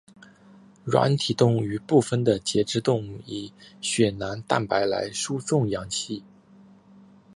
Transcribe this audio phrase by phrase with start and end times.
[0.83, 6.23] 软体动物与部分的节肢动物以血蓝蛋白来输送氧气。